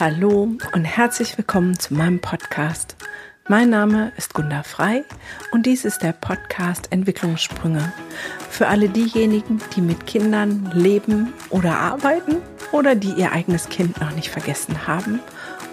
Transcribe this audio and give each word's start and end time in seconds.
Hallo 0.00 0.48
und 0.72 0.84
herzlich 0.86 1.36
willkommen 1.36 1.78
zu 1.78 1.92
meinem 1.92 2.20
Podcast. 2.20 2.96
Mein 3.48 3.68
Name 3.68 4.12
ist 4.16 4.32
Gunda 4.32 4.62
Frei 4.62 5.04
und 5.52 5.66
dies 5.66 5.84
ist 5.84 6.02
der 6.02 6.14
Podcast 6.14 6.90
Entwicklungssprünge 6.90 7.92
für 8.48 8.68
alle 8.68 8.88
diejenigen, 8.88 9.60
die 9.76 9.82
mit 9.82 10.06
Kindern 10.06 10.70
leben 10.72 11.34
oder 11.50 11.76
arbeiten 11.76 12.36
oder 12.72 12.94
die 12.94 13.12
ihr 13.12 13.32
eigenes 13.32 13.68
Kind 13.68 14.00
noch 14.00 14.12
nicht 14.12 14.30
vergessen 14.30 14.86
haben 14.86 15.20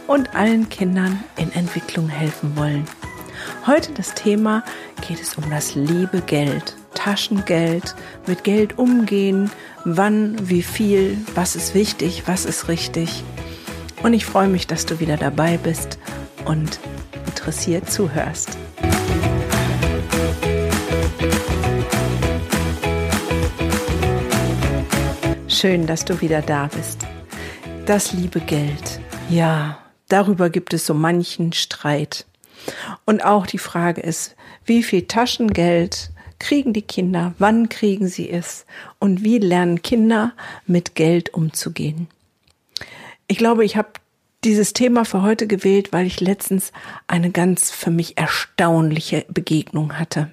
und 0.08 0.36
allen 0.36 0.68
Kindern 0.68 1.23
in 1.38 1.50
Entwicklung 1.54 2.09
helfen 2.09 2.57
wollen. 2.57 2.84
Heute 3.66 3.94
das 3.94 4.14
Thema 4.14 4.62
geht 5.07 5.21
es 5.21 5.36
um 5.36 5.50
das 5.50 5.73
liebe 5.73 6.20
Geld, 6.20 6.75
Taschengeld, 6.96 7.96
mit 8.25 8.44
Geld 8.44 8.78
umgehen, 8.78 9.50
wann, 9.86 10.36
wie 10.50 10.64
viel, 10.64 11.18
was 11.34 11.55
ist 11.55 11.73
wichtig, 11.73 12.23
was 12.25 12.44
ist 12.44 12.68
richtig 12.68 13.23
und 14.07 14.14
ich 14.14 14.25
freue 14.25 14.47
mich, 14.47 14.68
dass 14.68 14.86
du 14.86 15.02
wieder 15.02 15.18
dabei 15.18 15.57
bist 15.57 16.00
und 16.46 16.79
interessiert 17.25 17.92
zuhörst. 17.92 18.57
Schön, 25.50 25.88
dass 25.88 26.06
du 26.06 26.21
wieder 26.21 26.42
da 26.42 26.68
bist. 26.68 27.06
Das 27.86 28.14
liebe 28.14 28.39
Geld. 28.39 29.02
Ja, 29.30 29.78
darüber 30.08 30.50
gibt 30.50 30.74
es 30.74 30.86
so 30.86 30.94
manchen 30.94 31.52
Streit. 31.52 32.25
Und 33.03 33.25
auch 33.25 33.45
die 33.45 33.58
Frage 33.58 34.00
ist, 34.00 34.38
wie 34.64 34.83
viel 34.83 35.02
Taschengeld 35.08 36.11
kriegen 36.39 36.72
die 36.72 36.81
Kinder, 36.81 37.33
wann 37.39 37.67
kriegen 37.67 38.08
sie 38.08 38.30
es 38.30 38.66
und 39.00 39.25
wie 39.25 39.39
lernen 39.39 39.81
Kinder 39.81 40.31
mit 40.66 40.95
Geld 40.95 41.33
umzugehen. 41.33 42.08
Ich 43.28 43.38
glaube, 43.38 43.66
ich 43.66 43.76
habe 43.76 43.90
dieses 44.44 44.73
Thema 44.73 45.04
für 45.04 45.22
heute 45.22 45.48
gewählt, 45.48 45.92
weil 45.92 46.06
ich 46.06 46.22
letztens 46.22 46.72
eine 47.08 47.31
ganz 47.31 47.72
für 47.72 47.92
mich 47.92 48.17
erstaunliche 48.17 49.25
Begegnung 49.28 50.00
hatte. 50.00 50.31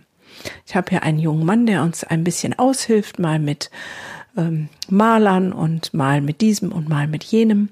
Ich 0.66 0.76
habe 0.76 0.90
hier 0.90 1.02
einen 1.02 1.18
jungen 1.18 1.44
Mann, 1.44 1.66
der 1.66 1.82
uns 1.82 2.04
ein 2.04 2.22
bisschen 2.22 2.58
aushilft, 2.58 3.18
mal 3.18 3.38
mit 3.38 3.70
ähm, 4.36 4.68
Malern 4.88 5.52
und 5.52 5.94
mal 5.94 6.20
mit 6.20 6.40
diesem 6.40 6.70
und 6.70 6.88
mal 6.88 7.06
mit 7.06 7.24
jenem. 7.24 7.68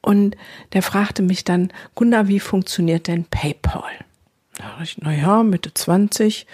Und 0.00 0.36
der 0.72 0.82
fragte 0.82 1.22
mich 1.22 1.44
dann, 1.44 1.72
Gunda, 1.94 2.28
wie 2.28 2.40
funktioniert 2.40 3.08
denn 3.08 3.24
PayPal? 3.24 3.92
Da 4.56 4.64
dachte 4.64 4.84
ich, 4.84 4.98
na 4.98 5.12
ja, 5.12 5.42
Mitte 5.42 5.74
20 5.74 6.46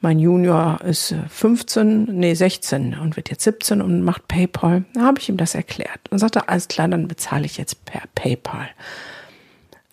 mein 0.00 0.18
Junior 0.18 0.80
ist 0.82 1.14
15, 1.28 2.08
äh, 2.08 2.12
nee 2.12 2.34
16 2.34 2.98
und 2.98 3.16
wird 3.16 3.30
jetzt 3.30 3.44
17 3.44 3.82
und 3.82 4.02
macht 4.02 4.28
PayPal. 4.28 4.84
Da 4.94 5.02
habe 5.02 5.20
ich 5.20 5.28
ihm 5.28 5.36
das 5.36 5.54
erklärt 5.54 6.00
und 6.10 6.18
sagte, 6.18 6.48
alles 6.48 6.68
klar, 6.68 6.88
dann 6.88 7.08
bezahle 7.08 7.44
ich 7.44 7.58
jetzt 7.58 7.84
per 7.84 8.02
PayPal. 8.14 8.68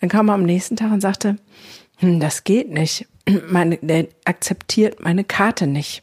Dann 0.00 0.08
kam 0.08 0.28
er 0.28 0.34
am 0.34 0.44
nächsten 0.44 0.76
Tag 0.76 0.92
und 0.92 1.00
sagte, 1.00 1.36
hm, 1.96 2.20
das 2.20 2.44
geht 2.44 2.70
nicht. 2.70 3.06
Meine, 3.48 3.78
der 3.78 4.06
akzeptiert 4.24 5.00
meine 5.00 5.24
Karte 5.24 5.66
nicht. 5.66 6.02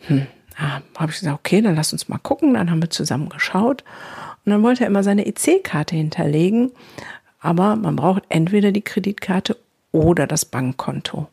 Hm, 0.00 0.26
ah, 0.56 0.80
habe 0.96 1.12
ich 1.12 1.20
gesagt, 1.20 1.38
okay, 1.38 1.62
dann 1.62 1.76
lass 1.76 1.92
uns 1.92 2.08
mal 2.08 2.18
gucken. 2.18 2.54
Dann 2.54 2.70
haben 2.70 2.82
wir 2.82 2.90
zusammen 2.90 3.28
geschaut 3.28 3.84
und 4.44 4.52
dann 4.52 4.62
wollte 4.62 4.84
er 4.84 4.88
immer 4.88 5.02
seine 5.02 5.26
EC-Karte 5.26 5.96
hinterlegen, 5.96 6.72
aber 7.40 7.76
man 7.76 7.96
braucht 7.96 8.24
entweder 8.28 8.72
die 8.72 8.82
Kreditkarte 8.82 9.56
oder 9.92 10.26
das 10.26 10.44
Bankkonto. 10.44 11.28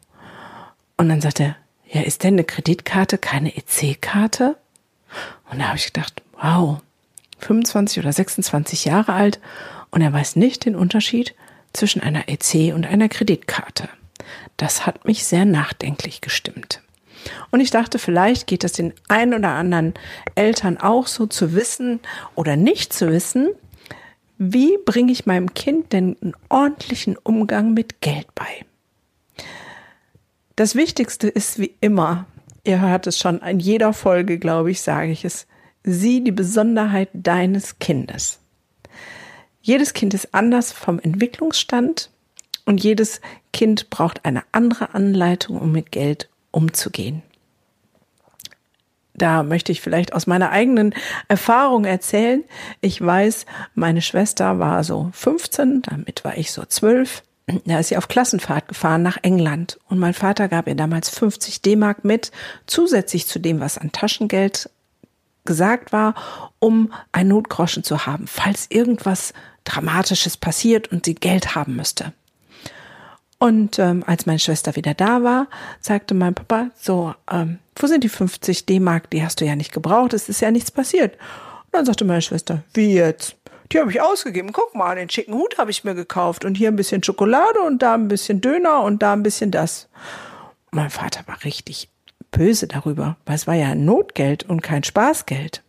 Und 0.97 1.09
dann 1.09 1.21
sagte 1.21 1.43
er, 1.43 1.55
ja, 1.89 2.01
ist 2.01 2.23
denn 2.23 2.35
eine 2.35 2.43
Kreditkarte 2.43 3.17
keine 3.17 3.55
EC-Karte? 3.55 4.57
Und 5.51 5.59
da 5.59 5.67
habe 5.67 5.77
ich 5.77 5.87
gedacht, 5.87 6.21
wow, 6.41 6.81
25 7.39 7.99
oder 7.99 8.11
26 8.11 8.85
Jahre 8.85 9.13
alt 9.13 9.39
und 9.91 10.01
er 10.01 10.11
weiß 10.11 10.35
nicht 10.35 10.65
den 10.65 10.75
Unterschied 10.75 11.35
zwischen 11.73 12.01
einer 12.01 12.27
EC 12.27 12.73
und 12.73 12.85
einer 12.85 13.09
Kreditkarte. 13.09 13.89
Das 14.57 14.85
hat 14.85 15.05
mich 15.05 15.25
sehr 15.25 15.45
nachdenklich 15.45 16.21
gestimmt. 16.21 16.81
Und 17.51 17.59
ich 17.59 17.71
dachte, 17.71 17.99
vielleicht 17.99 18.47
geht 18.47 18.63
es 18.63 18.73
den 18.73 18.93
ein 19.07 19.33
oder 19.33 19.49
anderen 19.49 19.93
Eltern 20.35 20.77
auch 20.77 21.07
so 21.07 21.25
zu 21.25 21.53
wissen 21.53 21.99
oder 22.35 22.55
nicht 22.55 22.93
zu 22.93 23.09
wissen, 23.11 23.49
wie 24.37 24.77
bringe 24.85 25.11
ich 25.11 25.25
meinem 25.25 25.53
Kind 25.53 25.93
denn 25.93 26.17
einen 26.21 26.35
ordentlichen 26.49 27.17
Umgang 27.17 27.73
mit 27.73 28.01
Geld 28.01 28.27
bei? 28.35 28.65
Das 30.55 30.75
Wichtigste 30.75 31.27
ist 31.27 31.59
wie 31.59 31.75
immer, 31.81 32.27
ihr 32.63 32.79
hört 32.79 33.07
es 33.07 33.19
schon 33.19 33.39
in 33.39 33.59
jeder 33.59 33.91
Folge, 33.91 34.39
glaube 34.39 34.71
ich, 34.71 34.81
sage 34.81 35.11
ich 35.11 35.25
es, 35.25 35.47
sieh 35.83 36.23
die 36.23 36.31
Besonderheit 36.31 37.09
deines 37.13 37.77
Kindes. 37.79 38.39
Jedes 39.61 39.93
Kind 39.93 40.13
ist 40.13 40.33
anders 40.33 40.71
vom 40.71 40.99
Entwicklungsstand 40.99 42.09
und 42.65 42.81
jedes 42.81 43.19
Kind 43.51 43.89
braucht 43.89 44.23
eine 44.23 44.43
andere 44.53 44.93
Anleitung, 44.93 45.57
um 45.59 45.73
mit 45.73 45.91
Geld 45.91 46.29
umzugehen. 46.51 47.21
Da 49.13 49.43
möchte 49.43 49.73
ich 49.73 49.81
vielleicht 49.81 50.13
aus 50.13 50.25
meiner 50.25 50.51
eigenen 50.51 50.93
Erfahrung 51.27 51.83
erzählen. 51.83 52.43
Ich 52.79 53.01
weiß, 53.01 53.45
meine 53.73 54.01
Schwester 54.01 54.59
war 54.59 54.83
so 54.85 55.09
15, 55.13 55.81
damit 55.81 56.23
war 56.23 56.37
ich 56.37 56.51
so 56.51 56.63
12 56.63 57.23
da 57.47 57.79
ist 57.79 57.89
sie 57.89 57.97
auf 57.97 58.07
Klassenfahrt 58.07 58.67
gefahren 58.67 59.03
nach 59.03 59.17
England 59.21 59.79
und 59.87 59.99
mein 59.99 60.13
Vater 60.13 60.47
gab 60.47 60.67
ihr 60.67 60.75
damals 60.75 61.09
50 61.09 61.61
D-Mark 61.61 62.03
mit, 62.03 62.31
zusätzlich 62.65 63.27
zu 63.27 63.39
dem, 63.39 63.59
was 63.59 63.77
an 63.77 63.91
Taschengeld 63.91 64.69
gesagt 65.45 65.91
war, 65.93 66.15
um 66.59 66.91
ein 67.11 67.27
Notgroschen 67.27 67.83
zu 67.83 68.05
haben, 68.07 68.25
falls 68.27 68.65
irgendwas 68.69 69.33
Dramatisches 69.63 70.37
passiert 70.37 70.91
und 70.91 71.05
sie 71.05 71.15
Geld 71.15 71.55
haben 71.55 71.75
müsste. 71.75 72.13
Und 73.37 73.79
ähm, 73.79 74.03
als 74.07 74.25
meine 74.25 74.39
Schwester 74.39 74.75
wieder 74.75 74.93
da 74.93 75.21
war, 75.23 75.47
sagte 75.79 76.13
mein 76.13 76.33
Papa, 76.33 76.69
so, 76.79 77.13
ähm, 77.29 77.59
wo 77.75 77.87
sind 77.87 78.03
die 78.03 78.09
50 78.09 78.65
D-Mark? 78.65 79.09
Die 79.11 79.23
hast 79.23 79.41
du 79.41 79.45
ja 79.45 79.55
nicht 79.55 79.73
gebraucht, 79.73 80.13
es 80.13 80.29
ist 80.29 80.41
ja 80.41 80.51
nichts 80.51 80.71
passiert. 80.71 81.15
Und 81.15 81.73
dann 81.73 81.85
sagte 81.85 82.05
meine 82.05 82.21
Schwester, 82.21 82.63
wie 82.73 82.93
jetzt? 82.93 83.35
Die 83.71 83.79
habe 83.79 83.91
ich 83.91 84.01
ausgegeben. 84.01 84.51
Guck 84.51 84.75
mal, 84.75 84.95
den 84.95 85.09
schicken 85.09 85.33
Hut 85.33 85.57
habe 85.57 85.71
ich 85.71 85.83
mir 85.83 85.95
gekauft 85.95 86.45
und 86.45 86.55
hier 86.55 86.69
ein 86.69 86.75
bisschen 86.75 87.03
Schokolade 87.03 87.61
und 87.61 87.81
da 87.81 87.95
ein 87.95 88.07
bisschen 88.07 88.41
Döner 88.41 88.81
und 88.81 89.01
da 89.01 89.13
ein 89.13 89.23
bisschen 89.23 89.51
das. 89.51 89.89
Mein 90.71 90.89
Vater 90.89 91.21
war 91.25 91.43
richtig 91.43 91.89
böse 92.31 92.67
darüber, 92.67 93.17
weil 93.25 93.35
es 93.35 93.47
war 93.47 93.55
ja 93.55 93.75
Notgeld 93.75 94.43
und 94.43 94.61
kein 94.61 94.83
Spaßgeld. 94.83 95.63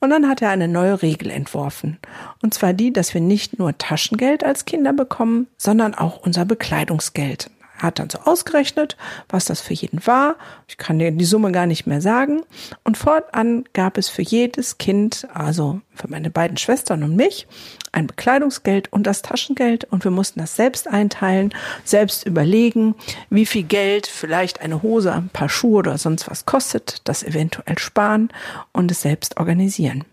Und 0.00 0.10
dann 0.10 0.28
hat 0.28 0.42
er 0.42 0.50
eine 0.50 0.68
neue 0.68 1.02
Regel 1.02 1.30
entworfen. 1.30 1.98
Und 2.42 2.52
zwar 2.52 2.72
die, 2.72 2.92
dass 2.92 3.14
wir 3.14 3.20
nicht 3.20 3.58
nur 3.58 3.78
Taschengeld 3.78 4.44
als 4.44 4.64
Kinder 4.64 4.92
bekommen, 4.92 5.46
sondern 5.56 5.94
auch 5.94 6.18
unser 6.18 6.44
Bekleidungsgeld 6.44 7.50
hat 7.76 7.98
dann 7.98 8.10
so 8.10 8.18
ausgerechnet, 8.18 8.96
was 9.28 9.46
das 9.46 9.60
für 9.60 9.74
jeden 9.74 10.06
war. 10.06 10.36
Ich 10.68 10.76
kann 10.76 10.98
dir 10.98 11.10
die 11.10 11.24
Summe 11.24 11.52
gar 11.52 11.66
nicht 11.66 11.86
mehr 11.86 12.00
sagen. 12.00 12.42
Und 12.84 12.96
fortan 12.96 13.64
gab 13.72 13.98
es 13.98 14.08
für 14.08 14.22
jedes 14.22 14.78
Kind, 14.78 15.26
also 15.32 15.80
für 15.94 16.08
meine 16.08 16.30
beiden 16.30 16.56
Schwestern 16.56 17.02
und 17.02 17.16
mich, 17.16 17.46
ein 17.92 18.06
Bekleidungsgeld 18.06 18.92
und 18.92 19.06
das 19.06 19.22
Taschengeld 19.22 19.84
und 19.84 20.04
wir 20.04 20.10
mussten 20.10 20.40
das 20.40 20.56
selbst 20.56 20.88
einteilen, 20.88 21.54
selbst 21.84 22.26
überlegen, 22.26 22.94
wie 23.30 23.46
viel 23.46 23.62
Geld 23.62 24.06
vielleicht 24.06 24.60
eine 24.60 24.82
Hose, 24.82 25.12
ein 25.12 25.28
paar 25.28 25.48
Schuhe 25.48 25.78
oder 25.78 25.98
sonst 25.98 26.28
was 26.28 26.44
kostet, 26.46 27.02
das 27.04 27.22
eventuell 27.22 27.78
sparen 27.78 28.30
und 28.72 28.90
es 28.90 29.02
selbst 29.02 29.36
organisieren. 29.36 30.04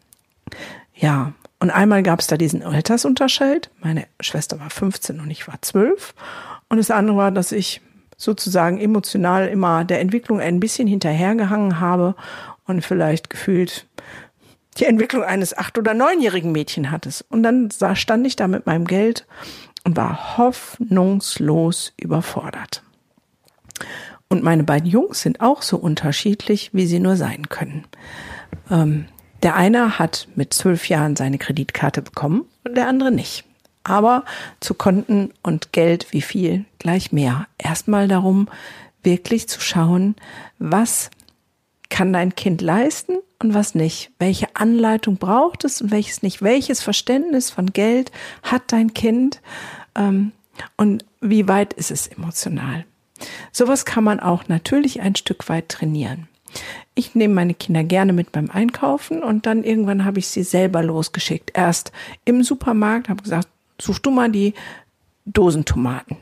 Ja, 0.96 1.34
und 1.60 1.70
einmal 1.70 2.02
gab 2.04 2.20
es 2.20 2.28
da 2.28 2.38
diesen 2.38 2.64
Altersunterschied. 2.64 3.70
Meine 3.82 4.08
Schwester 4.20 4.60
war 4.60 4.70
15 4.70 5.20
und 5.20 5.30
ich 5.30 5.48
war 5.48 5.62
12. 5.62 6.14
Und 6.72 6.78
das 6.78 6.90
andere 6.90 7.18
war, 7.18 7.32
dass 7.32 7.52
ich 7.52 7.82
sozusagen 8.16 8.80
emotional 8.80 9.50
immer 9.50 9.84
der 9.84 10.00
Entwicklung 10.00 10.40
ein 10.40 10.62
bisschen 10.62 10.88
hinterhergehangen 10.88 11.82
habe 11.82 12.16
und 12.66 12.82
vielleicht 12.82 13.30
gefühlt 13.30 13.88
die 14.78 14.86
Entwicklung 14.86 15.22
eines 15.22 15.58
acht- 15.58 15.78
oder 15.78 15.94
neunjährigen 15.94 16.54
Mädchen 16.54 16.90
hattest. 16.90 17.26
Und 17.28 17.44
dann 17.44 17.68
stand 17.96 18.26
ich 18.26 18.38
da 18.38 18.48
mit 18.48 18.68
meinem 18.68 18.86
Geld 18.86 19.28
und 19.84 19.98
war 19.98 20.38
hoffnungslos 20.38 21.92
überfordert. 22.00 22.84
Und 24.30 24.42
meine 24.42 24.64
beiden 24.64 24.90
Jungs 24.90 25.22
sind 25.22 25.42
auch 25.42 25.64
so 25.64 25.76
unterschiedlich, 25.76 26.70
wie 26.72 26.86
sie 26.86 27.02
nur 27.02 27.18
sein 27.18 27.50
können. 27.50 27.84
Ähm, 28.70 29.08
der 29.44 29.58
eine 29.58 30.00
hat 30.00 30.30
mit 30.36 30.54
zwölf 30.54 30.88
Jahren 30.88 31.18
seine 31.18 31.38
Kreditkarte 31.38 32.02
bekommen 32.02 32.46
und 32.64 32.78
der 32.78 32.88
andere 32.88 33.12
nicht. 33.12 33.44
Aber 33.84 34.26
zu 34.60 34.74
Konten 34.74 35.34
und 35.42 35.74
Geld, 35.74 36.12
wie 36.12 36.22
viel, 36.22 36.66
gleich 36.80 37.12
mehr. 37.12 37.48
Erstmal 37.58 38.08
darum, 38.08 38.48
wirklich 39.04 39.48
zu 39.48 39.60
schauen, 39.60 40.16
was 40.60 41.10
kann 41.90 42.14
dein 42.14 42.36
Kind 42.36 42.62
leisten 42.62 43.18
und 43.40 43.54
was 43.54 43.76
nicht. 43.76 44.12
Welche 44.20 44.56
Anleitung 44.56 45.18
braucht 45.18 45.66
es 45.66 45.82
und 45.82 45.92
welches 45.92 46.22
nicht. 46.22 46.42
Welches 46.42 46.82
Verständnis 46.82 47.50
von 47.50 47.68
Geld 47.68 48.12
hat 48.44 48.64
dein 48.68 48.94
Kind 48.94 49.42
ähm, 49.96 50.32
und 50.78 51.06
wie 51.20 51.48
weit 51.48 51.74
ist 51.74 51.92
es 51.92 52.08
emotional. 52.08 52.86
Sowas 53.52 53.86
kann 53.86 54.04
man 54.04 54.20
auch 54.20 54.48
natürlich 54.48 55.02
ein 55.02 55.16
Stück 55.16 55.50
weit 55.50 55.70
trainieren. 55.70 56.28
ich 56.96 57.16
nehme 57.16 57.34
meine 57.34 57.54
Kinder 57.54 57.84
gerne 57.84 58.14
mit 58.14 58.32
beim 58.32 58.50
Einkaufen 58.50 59.24
und 59.24 59.46
dann 59.46 59.64
irgendwann 59.64 60.04
habe 60.04 60.20
ich 60.20 60.28
sie 60.28 60.44
selber 60.44 60.84
losgeschickt. 60.84 61.52
Erst 61.54 61.92
im 62.26 62.44
Supermarkt, 62.44 63.10
habe 63.10 63.24
gesagt, 63.24 63.48
such 63.82 64.00
du 64.00 64.12
mal 64.12 64.30
die 64.30 64.54
Dosentomaten. 65.26 66.18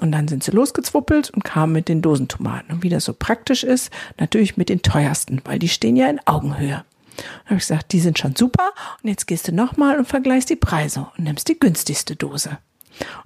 Und 0.00 0.12
dann 0.12 0.28
sind 0.28 0.44
sie 0.44 0.52
losgezwuppelt 0.52 1.30
und 1.30 1.44
kamen 1.44 1.72
mit 1.72 1.88
den 1.88 2.02
Dosentomaten. 2.02 2.72
Und 2.72 2.82
wie 2.84 2.88
das 2.88 3.04
so 3.04 3.12
praktisch 3.12 3.64
ist, 3.64 3.92
natürlich 4.18 4.56
mit 4.56 4.68
den 4.68 4.82
teuersten, 4.82 5.40
weil 5.44 5.58
die 5.58 5.68
stehen 5.68 5.96
ja 5.96 6.08
in 6.08 6.20
Augenhöhe. 6.24 6.84
Dann 7.16 7.46
habe 7.46 7.54
ich 7.56 7.66
gesagt, 7.66 7.92
die 7.92 8.00
sind 8.00 8.18
schon 8.18 8.36
super. 8.36 8.70
Und 9.02 9.10
jetzt 9.10 9.26
gehst 9.26 9.48
du 9.48 9.52
nochmal 9.52 9.98
und 9.98 10.06
vergleichst 10.06 10.50
die 10.50 10.56
Preise 10.56 11.08
und 11.16 11.24
nimmst 11.24 11.48
die 11.48 11.58
günstigste 11.58 12.14
Dose. 12.14 12.58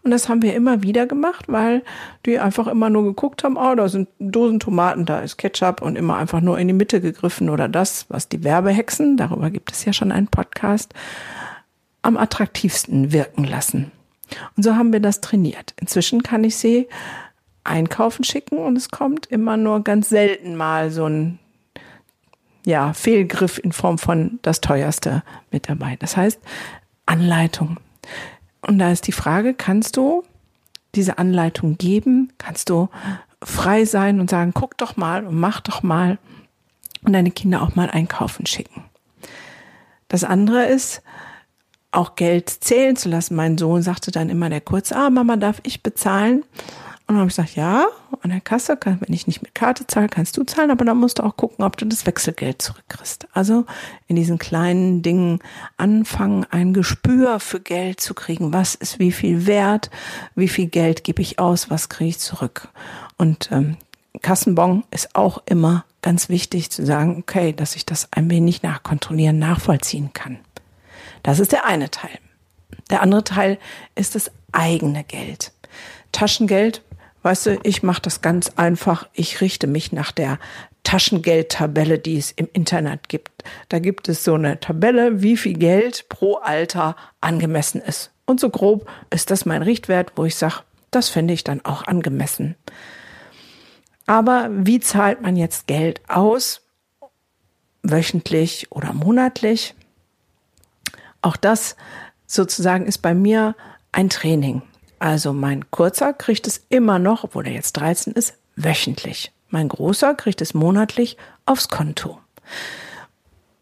Und 0.02 0.10
das 0.10 0.28
haben 0.28 0.42
wir 0.42 0.54
immer 0.54 0.82
wieder 0.82 1.06
gemacht, 1.06 1.46
weil 1.48 1.82
die 2.26 2.38
einfach 2.38 2.66
immer 2.66 2.90
nur 2.90 3.04
geguckt 3.04 3.44
haben, 3.44 3.56
oh, 3.56 3.74
da 3.74 3.88
sind 3.88 4.08
Dosen 4.18 4.60
Tomaten, 4.60 5.06
da 5.06 5.20
ist 5.20 5.38
Ketchup 5.38 5.82
und 5.82 5.96
immer 5.96 6.16
einfach 6.16 6.40
nur 6.40 6.58
in 6.58 6.68
die 6.68 6.74
Mitte 6.74 7.00
gegriffen 7.00 7.48
oder 7.48 7.68
das, 7.68 8.06
was 8.08 8.28
die 8.28 8.44
Werbehexen, 8.44 9.16
darüber 9.16 9.50
gibt 9.50 9.72
es 9.72 9.84
ja 9.84 9.92
schon 9.92 10.12
einen 10.12 10.28
Podcast, 10.28 10.94
am 12.02 12.16
attraktivsten 12.16 13.12
wirken 13.12 13.44
lassen. 13.44 13.90
Und 14.56 14.62
so 14.62 14.76
haben 14.76 14.92
wir 14.92 15.00
das 15.00 15.20
trainiert. 15.20 15.74
Inzwischen 15.80 16.22
kann 16.22 16.44
ich 16.44 16.56
sie 16.56 16.88
einkaufen 17.64 18.24
schicken 18.24 18.58
und 18.58 18.76
es 18.76 18.90
kommt 18.90 19.26
immer 19.26 19.56
nur 19.56 19.84
ganz 19.84 20.08
selten 20.08 20.56
mal 20.56 20.90
so 20.90 21.06
ein 21.06 21.38
ja, 22.64 22.92
Fehlgriff 22.92 23.58
in 23.58 23.72
Form 23.72 23.98
von 23.98 24.38
das 24.42 24.60
teuerste 24.60 25.22
mit 25.50 25.68
dabei. 25.68 25.96
Das 25.98 26.16
heißt, 26.16 26.40
Anleitung. 27.06 27.78
Und 28.60 28.78
da 28.78 28.90
ist 28.90 29.06
die 29.06 29.12
Frage, 29.12 29.54
kannst 29.54 29.96
du 29.96 30.24
diese 30.94 31.18
Anleitung 31.18 31.78
geben? 31.78 32.32
Kannst 32.38 32.70
du 32.70 32.88
frei 33.42 33.84
sein 33.84 34.20
und 34.20 34.30
sagen, 34.30 34.52
guck 34.54 34.78
doch 34.78 34.96
mal 34.96 35.24
und 35.26 35.38
mach 35.38 35.60
doch 35.60 35.82
mal 35.82 36.18
und 37.04 37.12
deine 37.12 37.32
Kinder 37.32 37.62
auch 37.62 37.74
mal 37.74 37.90
einkaufen 37.90 38.46
schicken. 38.46 38.84
Das 40.08 40.22
andere 40.22 40.66
ist, 40.66 41.02
auch 41.92 42.16
Geld 42.16 42.48
zählen 42.50 42.96
zu 42.96 43.08
lassen. 43.08 43.36
Mein 43.36 43.58
Sohn 43.58 43.82
sagte 43.82 44.10
dann 44.10 44.30
immer 44.30 44.50
der 44.50 44.60
kurz, 44.60 44.92
ah, 44.92 45.10
Mama, 45.10 45.36
darf 45.36 45.60
ich 45.62 45.82
bezahlen? 45.82 46.42
Und 47.06 47.16
dann 47.16 47.18
habe 47.18 47.28
ich 47.28 47.36
gesagt, 47.36 47.56
ja, 47.56 47.86
an 48.22 48.30
der 48.30 48.40
Kasse, 48.40 48.76
kann, 48.76 48.98
wenn 49.00 49.12
ich 49.12 49.26
nicht 49.26 49.42
mit 49.42 49.54
Karte 49.54 49.86
zahle, 49.86 50.08
kannst 50.08 50.36
du 50.36 50.44
zahlen, 50.44 50.70
aber 50.70 50.84
dann 50.84 50.98
musst 50.98 51.18
du 51.18 51.24
auch 51.24 51.36
gucken, 51.36 51.64
ob 51.64 51.76
du 51.76 51.84
das 51.84 52.06
Wechselgeld 52.06 52.62
zurückkriegst. 52.62 53.26
Also 53.32 53.66
in 54.06 54.16
diesen 54.16 54.38
kleinen 54.38 55.02
Dingen 55.02 55.40
anfangen, 55.76 56.46
ein 56.50 56.72
Gespür 56.72 57.40
für 57.40 57.60
Geld 57.60 58.00
zu 58.00 58.14
kriegen. 58.14 58.52
Was 58.52 58.74
ist 58.74 58.98
wie 58.98 59.12
viel 59.12 59.46
wert? 59.46 59.90
Wie 60.34 60.48
viel 60.48 60.68
Geld 60.68 61.04
gebe 61.04 61.20
ich 61.20 61.38
aus? 61.38 61.70
Was 61.70 61.88
kriege 61.88 62.10
ich 62.10 62.18
zurück? 62.18 62.68
Und 63.18 63.50
ähm, 63.52 63.76
Kassenbon 64.22 64.84
ist 64.90 65.14
auch 65.14 65.42
immer 65.46 65.84
ganz 66.02 66.28
wichtig 66.28 66.70
zu 66.70 66.86
sagen, 66.86 67.18
okay, 67.18 67.52
dass 67.52 67.76
ich 67.76 67.84
das 67.84 68.08
ein 68.12 68.30
wenig 68.30 68.62
nachkontrollieren, 68.62 69.38
nachvollziehen 69.38 70.12
kann. 70.12 70.38
Das 71.22 71.38
ist 71.38 71.52
der 71.52 71.64
eine 71.66 71.90
Teil. 71.90 72.18
Der 72.90 73.02
andere 73.02 73.24
Teil 73.24 73.58
ist 73.94 74.14
das 74.14 74.30
eigene 74.52 75.04
Geld. 75.04 75.52
Taschengeld, 76.12 76.82
weißt 77.22 77.46
du, 77.46 77.60
ich 77.62 77.82
mache 77.82 78.02
das 78.02 78.20
ganz 78.20 78.50
einfach. 78.56 79.08
Ich 79.14 79.40
richte 79.40 79.66
mich 79.66 79.92
nach 79.92 80.12
der 80.12 80.38
Taschengeldtabelle, 80.84 81.98
die 81.98 82.18
es 82.18 82.32
im 82.32 82.48
Internet 82.52 83.08
gibt. 83.08 83.44
Da 83.68 83.78
gibt 83.78 84.08
es 84.08 84.24
so 84.24 84.34
eine 84.34 84.60
Tabelle, 84.60 85.22
wie 85.22 85.36
viel 85.36 85.54
Geld 85.54 86.08
pro 86.08 86.36
Alter 86.36 86.96
angemessen 87.20 87.80
ist. 87.80 88.10
Und 88.26 88.40
so 88.40 88.50
grob 88.50 88.88
ist 89.10 89.30
das 89.30 89.46
mein 89.46 89.62
Richtwert, 89.62 90.12
wo 90.16 90.24
ich 90.24 90.36
sage, 90.36 90.60
das 90.90 91.08
finde 91.08 91.34
ich 91.34 91.44
dann 91.44 91.64
auch 91.64 91.86
angemessen. 91.86 92.56
Aber 94.06 94.50
wie 94.52 94.80
zahlt 94.80 95.22
man 95.22 95.36
jetzt 95.36 95.66
Geld 95.66 96.00
aus? 96.08 96.62
Wöchentlich 97.82 98.70
oder 98.70 98.92
monatlich? 98.92 99.74
Auch 101.22 101.36
das 101.36 101.76
sozusagen 102.26 102.86
ist 102.86 102.98
bei 102.98 103.14
mir 103.14 103.54
ein 103.92 104.10
Training. 104.10 104.62
Also 104.98 105.32
mein 105.32 105.70
Kurzer 105.70 106.12
kriegt 106.12 106.46
es 106.46 106.64
immer 106.68 106.98
noch, 106.98 107.24
obwohl 107.24 107.46
er 107.46 107.54
jetzt 107.54 107.72
13 107.72 108.12
ist, 108.12 108.34
wöchentlich. 108.56 109.32
Mein 109.48 109.68
Großer 109.68 110.14
kriegt 110.14 110.40
es 110.40 110.54
monatlich 110.54 111.16
aufs 111.46 111.68
Konto. 111.68 112.18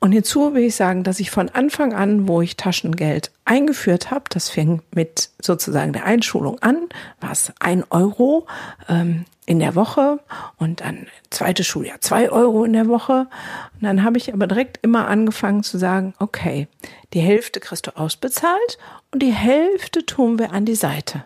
Und 0.01 0.13
hierzu 0.13 0.55
will 0.55 0.65
ich 0.65 0.77
sagen, 0.77 1.05
dass 1.05 1.21
ich 1.21 1.31
von 1.31 1.51
Anfang 1.51 1.93
an, 1.93 2.27
wo 2.27 2.41
ich 2.41 2.57
Taschengeld 2.57 3.31
eingeführt 3.45 4.11
habe, 4.11 4.25
das 4.31 4.49
fing 4.49 4.83
mit 4.95 5.31
sozusagen 5.43 5.93
der 5.93 6.05
Einschulung 6.05 6.59
an, 6.61 6.89
war 7.21 7.33
es 7.33 7.53
ein 7.61 7.85
Euro 7.91 8.47
ähm, 8.89 9.27
in 9.51 9.59
der 9.59 9.75
Woche 9.75 10.21
und 10.59 10.81
dann 10.81 11.09
zweite 11.31 11.65
Schuljahr 11.65 12.01
zwei 12.01 12.31
Euro 12.31 12.63
in 12.63 12.73
der 12.73 12.87
Woche. 12.87 13.27
Und 13.75 13.83
dann 13.83 14.05
habe 14.05 14.17
ich 14.17 14.33
aber 14.33 14.47
direkt 14.47 14.79
immer 14.83 15.09
angefangen 15.09 15.65
zu 15.65 15.77
sagen, 15.77 16.15
okay, 16.21 16.69
die 17.15 17.21
Hälfte 17.21 17.59
kriegst 17.59 17.89
du 17.89 17.97
ausbezahlt 17.97 18.79
und 19.11 19.25
die 19.25 19.33
Hälfte 19.33 20.07
tun 20.07 20.39
wir 20.39 20.53
an 20.53 20.67
die 20.67 20.77
Seite. 20.77 21.25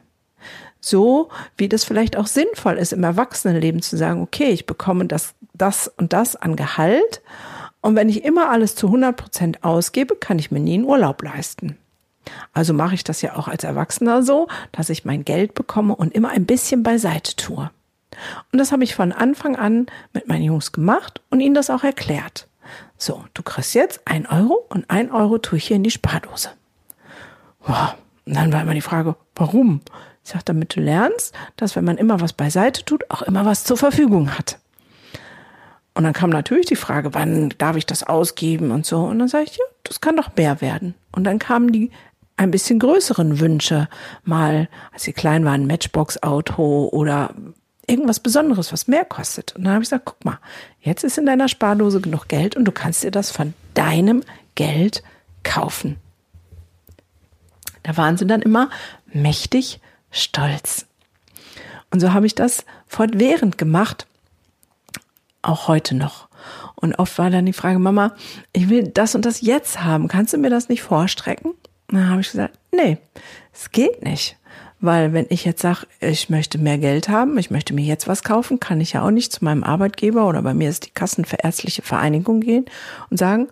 So 0.81 1.29
wie 1.59 1.69
das 1.69 1.85
vielleicht 1.85 2.17
auch 2.17 2.27
sinnvoll 2.27 2.79
ist 2.79 2.95
im 2.95 3.05
Erwachsenenleben 3.05 3.83
zu 3.83 3.99
sagen, 3.99 4.23
okay, 4.23 4.49
ich 4.49 4.65
bekomme 4.65 5.05
das, 5.05 5.35
das 5.53 5.89
und 5.89 6.15
das 6.15 6.35
an 6.35 6.57
Gehalt 6.57 7.21
und 7.83 7.95
wenn 7.95 8.09
ich 8.09 8.25
immer 8.25 8.49
alles 8.49 8.75
zu 8.75 8.87
100 8.87 9.15
Prozent 9.15 9.65
ausgebe, 9.65 10.17
kann 10.17 10.39
ich 10.39 10.51
mir 10.51 10.61
nie 10.61 10.77
einen 10.77 10.87
Urlaub 10.87 11.23
leisten. 11.23 11.77
Also 12.55 12.73
mache 12.73 12.95
ich 12.95 13.05
das 13.05 13.21
ja 13.21 13.37
auch 13.37 13.49
als 13.49 13.65
Erwachsener 13.65 14.23
so, 14.23 14.49
dass 14.73 14.89
ich 14.89 15.05
mein 15.05 15.27
Geld 15.27 15.53
bekomme 15.53 15.95
und 15.95 16.15
immer 16.15 16.31
ein 16.31 16.47
bisschen 16.47 16.83
beiseite 16.83 17.37
tue. 17.37 17.71
Und 18.53 18.59
das 18.59 18.73
habe 18.73 18.85
ich 18.85 18.95
von 18.95 19.13
Anfang 19.13 19.57
an 19.57 19.87
mit 20.13 20.29
meinen 20.29 20.45
Jungs 20.45 20.73
gemacht 20.73 21.21
und 21.31 21.41
ihnen 21.41 21.55
das 21.55 21.71
auch 21.71 21.85
erklärt. 21.85 22.49
So, 22.97 23.25
du 23.35 23.43
kriegst 23.43 23.75
jetzt 23.75 24.01
ein 24.07 24.27
Euro 24.27 24.65
und 24.69 24.89
ein 24.89 25.11
Euro 25.11 25.39
tue 25.39 25.59
ich 25.59 25.67
hier 25.67 25.77
in 25.77 25.83
die 25.83 25.91
Spardose. 25.91 26.51
Wow. 27.67 27.95
Und 28.27 28.35
dann 28.35 28.53
war 28.53 28.63
immer 28.63 28.75
die 28.75 28.81
Frage, 28.81 29.17
warum? 29.35 29.81
Ich 30.23 30.31
sage, 30.31 30.45
damit 30.47 30.75
du 30.77 30.81
lernst, 30.81 31.35
dass 31.57 31.77
wenn 31.77 31.85
man 31.85 31.99
immer 31.99 32.21
was 32.21 32.33
beiseite 32.33 32.85
tut, 32.85 33.11
auch 33.11 33.23
immer 33.23 33.45
was 33.45 33.65
zur 33.65 33.77
Verfügung 33.77 34.37
hat. 34.37 34.59
Und 35.95 36.05
dann 36.05 36.13
kam 36.13 36.31
natürlich 36.31 36.67
die 36.67 36.77
Frage, 36.77 37.15
wann 37.15 37.51
darf 37.59 37.77
ich 37.77 37.87
das 37.87 38.03
ausgeben 38.03 38.71
und 38.71 38.85
so. 38.85 39.01
Und 39.01 39.19
dann 39.19 39.29
sage 39.29 39.45
ich, 39.45 39.57
ja, 39.57 39.65
das 39.85 40.01
kann 40.01 40.17
doch 40.17 40.35
mehr 40.37 40.61
werden. 40.61 40.95
Und 41.13 41.25
dann 41.25 41.39
kamen 41.39 41.71
die 41.71 41.91
ein 42.37 42.51
bisschen 42.51 42.81
größeren 42.81 43.39
Wünsche, 43.39 43.89
mal, 44.25 44.69
als 44.93 45.05
sie 45.05 45.13
klein 45.13 45.45
waren, 45.45 45.67
Matchbox-Auto 45.67 46.89
oder 46.91 47.35
irgendwas 47.89 48.21
Besonderes, 48.21 48.73
was 48.73 48.89
mehr 48.89 49.05
kostet. 49.05 49.55
Und 49.57 49.65
dann 49.65 49.75
habe 49.75 49.83
ich 49.83 49.91
gesagt, 49.91 50.05
guck 50.05 50.25
mal, 50.25 50.39
jetzt 50.81 51.05
ist 51.05 51.19
in 51.19 51.27
deiner 51.27 51.49
Spardose 51.49 52.01
genug 52.01 52.29
Geld 52.29 52.57
und 52.57 52.65
du 52.65 52.73
kannst 52.73 53.03
dir 53.03 53.11
das 53.11 53.31
von 53.31 53.55
deinem 53.75 54.23
Geld 54.55 55.03
kaufen. 55.43 55.97
Da 57.83 57.97
waren 57.97 58.17
sie 58.17 58.27
dann 58.27 58.43
immer 58.43 58.71
mächtig 59.07 59.81
stolz. 60.11 60.87
Und 61.91 62.01
so 62.01 62.13
habe 62.13 62.27
ich 62.27 62.35
das 62.35 62.65
fortwährend 62.87 63.59
gemacht 63.59 64.07
auch 65.45 65.69
heute 65.69 65.95
noch. 65.95 66.29
Und 66.75 66.99
oft 66.99 67.19
war 67.19 67.31
dann 67.31 67.47
die 67.47 67.53
Frage, 67.53 67.79
Mama, 67.79 68.15
ich 68.53 68.69
will 68.69 68.89
das 68.89 69.15
und 69.15 69.25
das 69.25 69.41
jetzt 69.41 69.83
haben. 69.83 70.09
Kannst 70.09 70.33
du 70.33 70.39
mir 70.39 70.51
das 70.51 70.69
nicht 70.69 70.83
vorstrecken? 70.83 71.53
Und 71.89 71.99
dann 71.99 72.11
habe 72.11 72.21
ich 72.21 72.31
gesagt, 72.31 72.59
nee, 72.73 72.99
es 73.53 73.71
geht 73.71 74.03
nicht. 74.03 74.37
Weil 74.85 75.15
wenn 75.15 75.25
ich 75.31 75.47
jetzt 75.47 75.63
sage, 75.63 75.87
ich 76.01 76.29
möchte 76.29 76.59
mehr 76.59 76.77
Geld 76.77 77.09
haben, 77.09 77.39
ich 77.39 77.51
möchte 77.51 77.73
mir 77.73 77.87
jetzt 77.87 78.07
was 78.07 78.23
kaufen, 78.23 78.61
kann 78.61 78.83
ich 78.83 78.93
ja 78.93 79.03
auch 79.03 79.11
nicht 79.11 79.33
zu 79.33 79.43
meinem 79.43 79.65
Arbeitgeber 79.65 80.29
oder 80.29 80.43
bei 80.43 80.53
mir 80.53 80.69
ist 80.69 80.85
die 80.85 80.91
Kassenärztliche 80.91 81.81
Vereinigung 81.81 82.43
gehen 82.43 82.67
und 83.09 83.17
sagen, 83.17 83.49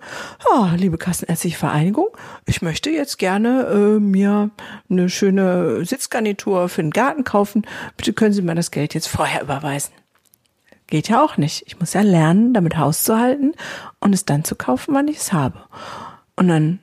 oh, 0.52 0.66
liebe 0.76 0.98
Kassenärztliche 0.98 1.56
Vereinigung, 1.56 2.08
ich 2.44 2.60
möchte 2.60 2.90
jetzt 2.90 3.18
gerne 3.18 3.62
äh, 3.62 3.98
mir 3.98 4.50
eine 4.90 5.08
schöne 5.08 5.86
Sitzgarnitur 5.86 6.68
für 6.68 6.82
den 6.82 6.90
Garten 6.90 7.24
kaufen. 7.24 7.66
Bitte 7.96 8.12
können 8.12 8.34
Sie 8.34 8.42
mir 8.42 8.54
das 8.54 8.70
Geld 8.70 8.92
jetzt 8.92 9.08
vorher 9.08 9.40
überweisen. 9.40 9.94
Geht 10.86 11.08
ja 11.08 11.24
auch 11.24 11.38
nicht. 11.38 11.62
Ich 11.66 11.80
muss 11.80 11.94
ja 11.94 12.02
lernen, 12.02 12.52
damit 12.52 12.76
Haus 12.76 13.04
zu 13.04 13.18
halten 13.18 13.52
und 14.00 14.12
es 14.12 14.26
dann 14.26 14.44
zu 14.44 14.54
kaufen, 14.54 14.92
wann 14.92 15.08
ich 15.08 15.16
es 15.16 15.32
habe. 15.32 15.58
Und 16.36 16.48
dann 16.48 16.80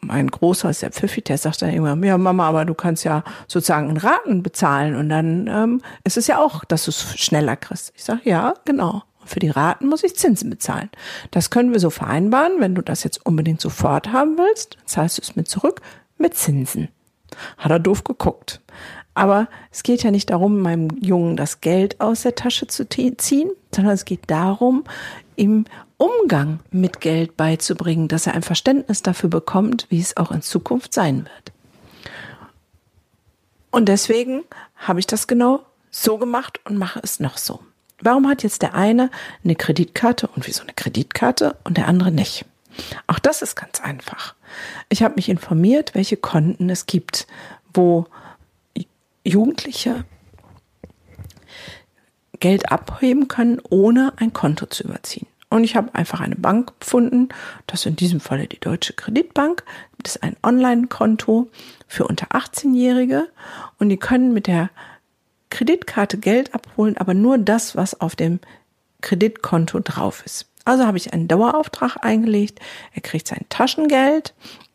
mein 0.00 0.28
Großer 0.28 0.70
ist 0.70 0.82
der 0.82 0.92
pfiffig, 0.92 1.24
der 1.24 1.38
sagt 1.38 1.62
dann 1.62 1.70
immer, 1.70 1.96
ja 2.04 2.18
Mama, 2.18 2.48
aber 2.48 2.64
du 2.64 2.74
kannst 2.74 3.04
ja 3.04 3.22
sozusagen 3.48 3.90
in 3.90 3.96
Raten 3.96 4.42
bezahlen 4.42 4.96
und 4.96 5.08
dann 5.08 5.46
ähm, 5.46 5.82
ist 6.04 6.16
es 6.16 6.26
ja 6.26 6.38
auch, 6.38 6.64
dass 6.64 6.84
du 6.84 6.90
es 6.90 7.18
schneller 7.18 7.56
kriegst. 7.56 7.92
Ich 7.94 8.04
sage, 8.04 8.20
ja, 8.24 8.54
genau. 8.64 9.02
Und 9.20 9.28
für 9.28 9.40
die 9.40 9.50
Raten 9.50 9.88
muss 9.88 10.02
ich 10.02 10.16
Zinsen 10.16 10.48
bezahlen. 10.48 10.90
Das 11.30 11.50
können 11.50 11.72
wir 11.72 11.80
so 11.80 11.90
vereinbaren, 11.90 12.54
wenn 12.58 12.74
du 12.74 12.82
das 12.82 13.04
jetzt 13.04 13.24
unbedingt 13.26 13.60
sofort 13.60 14.12
haben 14.12 14.38
willst, 14.38 14.78
zahlst 14.86 15.18
du 15.18 15.22
es 15.22 15.36
mir 15.36 15.44
zurück 15.44 15.82
mit 16.16 16.34
Zinsen. 16.34 16.88
Hat 17.58 17.70
er 17.70 17.78
doof 17.78 18.04
geguckt. 18.04 18.60
Aber 19.14 19.48
es 19.70 19.82
geht 19.82 20.02
ja 20.02 20.10
nicht 20.10 20.30
darum, 20.30 20.60
meinem 20.60 20.88
Jungen 21.00 21.36
das 21.36 21.60
Geld 21.60 22.00
aus 22.00 22.22
der 22.22 22.36
Tasche 22.36 22.68
zu 22.68 22.88
ziehen, 22.88 23.50
sondern 23.74 23.94
es 23.94 24.04
geht 24.04 24.30
darum, 24.30 24.84
ihm 25.40 25.64
Umgang 25.96 26.60
mit 26.70 27.00
Geld 27.00 27.36
beizubringen, 27.36 28.08
dass 28.08 28.26
er 28.26 28.34
ein 28.34 28.42
Verständnis 28.42 29.02
dafür 29.02 29.30
bekommt, 29.30 29.86
wie 29.88 30.00
es 30.00 30.16
auch 30.16 30.30
in 30.30 30.42
Zukunft 30.42 30.94
sein 30.94 31.24
wird. 31.24 31.52
Und 33.70 33.88
deswegen 33.88 34.42
habe 34.76 35.00
ich 35.00 35.06
das 35.06 35.26
genau 35.26 35.64
so 35.90 36.18
gemacht 36.18 36.60
und 36.64 36.76
mache 36.76 37.00
es 37.02 37.20
noch 37.20 37.38
so. 37.38 37.60
Warum 38.00 38.28
hat 38.28 38.42
jetzt 38.42 38.62
der 38.62 38.74
eine 38.74 39.10
eine 39.44 39.56
Kreditkarte 39.56 40.26
und 40.28 40.46
wieso 40.46 40.62
eine 40.62 40.72
Kreditkarte 40.72 41.56
und 41.64 41.76
der 41.76 41.88
andere 41.88 42.10
nicht? 42.10 42.44
Auch 43.06 43.18
das 43.18 43.42
ist 43.42 43.56
ganz 43.56 43.80
einfach. 43.80 44.34
Ich 44.88 45.02
habe 45.02 45.16
mich 45.16 45.28
informiert, 45.28 45.94
welche 45.94 46.16
Konten 46.16 46.70
es 46.70 46.86
gibt, 46.86 47.26
wo 47.74 48.06
Jugendliche 49.24 50.04
Geld 52.38 52.72
abheben 52.72 53.28
können, 53.28 53.60
ohne 53.68 54.14
ein 54.16 54.32
Konto 54.32 54.66
zu 54.66 54.84
überziehen. 54.84 55.26
Und 55.50 55.64
ich 55.64 55.76
habe 55.76 55.94
einfach 55.94 56.20
eine 56.20 56.36
Bank 56.36 56.78
gefunden, 56.80 57.28
das 57.66 57.80
ist 57.80 57.86
in 57.86 57.96
diesem 57.96 58.20
Falle 58.20 58.46
die 58.46 58.60
Deutsche 58.60 58.92
Kreditbank. 58.92 59.64
Das 59.98 60.16
ist 60.16 60.22
ein 60.22 60.36
Online-Konto 60.42 61.50
für 61.88 62.06
unter 62.06 62.28
18-Jährige 62.28 63.28
und 63.78 63.88
die 63.88 63.96
können 63.96 64.32
mit 64.32 64.46
der 64.46 64.70
Kreditkarte 65.50 66.18
Geld 66.18 66.54
abholen, 66.54 66.96
aber 66.96 67.14
nur 67.14 67.36
das, 67.36 67.76
was 67.76 68.00
auf 68.00 68.14
dem 68.14 68.38
Kreditkonto 69.00 69.80
drauf 69.80 70.22
ist. 70.24 70.46
Also 70.64 70.86
habe 70.86 70.98
ich 70.98 71.12
einen 71.12 71.26
Dauerauftrag 71.26 71.96
eingelegt. 72.04 72.60
Er 72.94 73.02
kriegt 73.02 73.26
sein 73.26 73.46
Taschengeld 73.48 74.34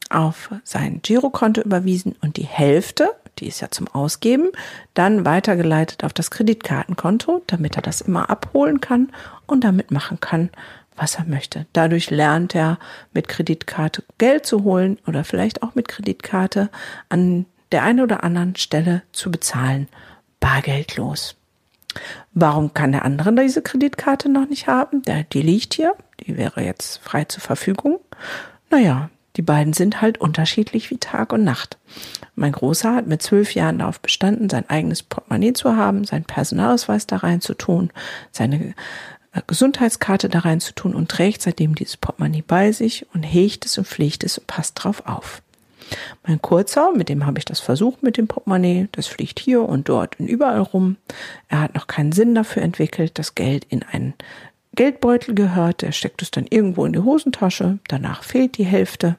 auf 0.10 0.50
sein 0.64 1.00
Girokonto 1.02 1.62
überwiesen 1.62 2.16
und 2.22 2.38
die 2.38 2.46
Hälfte, 2.46 3.16
die 3.40 3.48
ist 3.48 3.62
ja 3.62 3.70
zum 3.70 3.88
Ausgeben, 3.88 4.50
dann 4.94 5.26
weitergeleitet 5.26 6.04
auf 6.04 6.14
das 6.14 6.32
Kreditkartenkonto, 6.32 7.44
damit 7.48 7.76
er 7.76 7.82
das 7.82 8.02
immer 8.02 8.30
abholen 8.30 8.82
kann 8.82 9.12
und 9.46 9.64
damit 9.64 9.92
machen 9.92 10.20
kann, 10.20 10.50
was 10.96 11.16
er 11.16 11.26
möchte. 11.26 11.66
Dadurch 11.74 12.10
lernt 12.10 12.56
er 12.56 12.80
mit 13.14 13.28
Kreditkarte 13.28 14.04
Geld 14.18 14.46
zu 14.46 14.64
holen 14.64 14.98
oder 15.08 15.24
vielleicht 15.24 15.64
auch 15.64 15.76
mit 15.76 15.88
Kreditkarte 15.88 16.70
an 17.10 17.46
der 17.72 17.84
einen 17.84 18.02
oder 18.02 18.24
anderen 18.24 18.56
Stelle 18.56 19.02
zu 19.12 19.32
bezahlen, 19.32 19.88
bargeldlos. 20.40 21.36
Warum 22.34 22.74
kann 22.74 22.92
der 22.92 23.06
andere 23.06 23.34
diese 23.34 23.62
Kreditkarte 23.62 24.30
noch 24.30 24.48
nicht 24.48 24.68
haben? 24.68 25.02
Die 25.34 25.42
liegt 25.42 25.74
hier, 25.74 25.96
die 26.22 26.38
wäre 26.38 26.62
jetzt 26.62 26.98
frei 26.98 27.26
zur 27.26 27.42
Verfügung. 27.42 28.00
Naja, 28.70 29.10
die 29.38 29.42
beiden 29.42 29.74
sind 29.74 30.02
halt 30.02 30.20
unterschiedlich 30.20 30.90
wie 30.92 30.98
Tag 30.98 31.34
und 31.34 31.44
Nacht. 31.44 31.78
Mein 32.36 32.52
Großer 32.52 32.96
hat 32.96 33.08
mit 33.08 33.22
zwölf 33.22 33.54
Jahren 33.54 33.80
darauf 33.80 34.00
bestanden, 34.00 34.50
sein 34.50 34.70
eigenes 34.70 35.04
Portemonnaie 35.04 35.54
zu 35.54 35.76
haben, 35.76 36.06
seinen 36.06 36.26
Personalausweis 36.26 37.08
da 37.08 37.18
rein 37.18 37.42
zu 37.42 37.54
tun, 37.54 37.92
seine 38.32 38.74
äh, 39.34 39.42
Gesundheitskarte 39.48 40.30
da 40.30 40.40
rein 40.40 40.60
zu 40.60 40.74
tun 40.74 40.96
und 40.96 41.10
trägt 41.10 41.42
seitdem 41.42 41.76
dieses 41.76 41.98
Portemonnaie 41.98 42.44
bei 42.46 42.72
sich 42.72 43.06
und 43.14 43.24
hegt 43.24 43.66
es 43.66 43.78
und 43.78 43.88
pflegt 43.88 44.24
es 44.24 44.38
und 44.38 44.48
passt 44.48 44.84
drauf 44.84 45.04
auf. 45.06 45.42
Mein 46.26 46.42
Kurzer, 46.42 46.94
mit 46.94 47.10
dem 47.10 47.26
habe 47.26 47.38
ich 47.38 47.46
das 47.46 47.60
versucht 47.60 48.02
mit 48.02 48.18
dem 48.18 48.28
Portemonnaie, 48.28 48.88
das 48.92 49.08
fliegt 49.08 49.40
hier 49.40 49.62
und 49.62 49.88
dort 49.88 50.20
und 50.20 50.28
überall 50.28 50.62
rum. 50.62 50.98
Er 51.48 51.62
hat 51.62 51.76
noch 51.76 51.88
keinen 51.88 52.12
Sinn 52.12 52.34
dafür 52.34 52.64
entwickelt, 52.64 53.20
das 53.20 53.36
Geld 53.36 53.66
in 53.70 53.84
einen 53.84 54.14
Geldbeutel 54.74 55.36
gehört, 55.36 55.84
er 55.84 55.94
steckt 55.94 56.22
es 56.22 56.32
dann 56.32 56.48
irgendwo 56.50 56.86
in 56.86 56.94
die 56.94 57.00
Hosentasche, 57.00 57.80
danach 57.88 58.24
fehlt 58.24 58.58
die 58.58 58.66
Hälfte. 58.66 59.16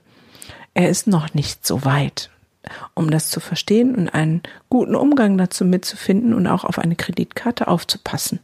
Er 0.76 0.90
ist 0.90 1.06
noch 1.06 1.32
nicht 1.32 1.66
so 1.66 1.86
weit, 1.86 2.28
um 2.92 3.10
das 3.10 3.30
zu 3.30 3.40
verstehen 3.40 3.94
und 3.94 4.10
einen 4.10 4.42
guten 4.68 4.94
Umgang 4.94 5.38
dazu 5.38 5.64
mitzufinden 5.64 6.34
und 6.34 6.46
auch 6.46 6.64
auf 6.64 6.78
eine 6.78 6.96
Kreditkarte 6.96 7.66
aufzupassen. 7.66 8.40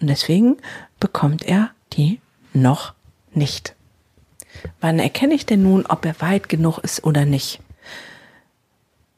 Und 0.00 0.06
deswegen 0.08 0.56
bekommt 0.98 1.42
er 1.42 1.72
die 1.92 2.22
noch 2.54 2.94
nicht. 3.34 3.74
Wann 4.80 4.98
erkenne 4.98 5.34
ich 5.34 5.44
denn 5.44 5.62
nun, 5.62 5.84
ob 5.84 6.06
er 6.06 6.18
weit 6.22 6.48
genug 6.48 6.78
ist 6.78 7.04
oder 7.04 7.26
nicht? 7.26 7.60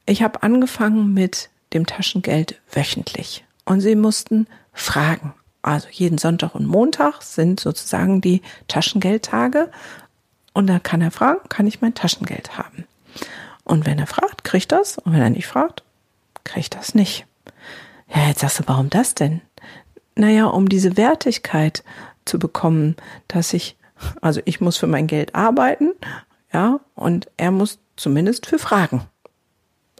Ich 0.04 0.24
habe 0.24 0.42
angefangen 0.42 1.14
mit 1.14 1.50
dem 1.72 1.86
Taschengeld 1.86 2.60
wöchentlich 2.72 3.44
und 3.64 3.80
sie 3.80 3.94
mussten 3.94 4.48
fragen. 4.72 5.34
Also 5.62 5.86
jeden 5.92 6.18
Sonntag 6.18 6.56
und 6.56 6.66
Montag 6.66 7.22
sind 7.22 7.60
sozusagen 7.60 8.20
die 8.20 8.42
Taschengeldtage 8.66 9.70
und 10.56 10.66
da 10.66 10.78
kann 10.78 11.02
er 11.02 11.10
fragen, 11.10 11.48
kann 11.48 11.66
ich 11.66 11.80
mein 11.80 11.94
Taschengeld 11.94 12.58
haben? 12.58 12.86
Und 13.64 13.84
wenn 13.86 13.98
er 13.98 14.06
fragt, 14.06 14.44
kriegt 14.44 14.72
das 14.72 14.98
und 14.98 15.12
wenn 15.12 15.20
er 15.20 15.30
nicht 15.30 15.46
fragt, 15.46 15.82
kriegt 16.44 16.74
das 16.74 16.94
nicht. 16.94 17.26
Ja, 18.14 18.28
jetzt 18.28 18.40
sagst 18.40 18.60
du, 18.60 18.64
warum 18.66 18.88
das 18.88 19.14
denn? 19.14 19.40
Naja, 20.14 20.46
um 20.46 20.68
diese 20.68 20.96
Wertigkeit 20.96 21.84
zu 22.24 22.38
bekommen, 22.38 22.96
dass 23.28 23.52
ich 23.52 23.76
also 24.20 24.40
ich 24.44 24.60
muss 24.60 24.76
für 24.76 24.86
mein 24.86 25.06
Geld 25.06 25.34
arbeiten, 25.34 25.92
ja, 26.52 26.80
und 26.94 27.28
er 27.36 27.50
muss 27.50 27.78
zumindest 27.96 28.46
für 28.46 28.58
Fragen. 28.58 29.02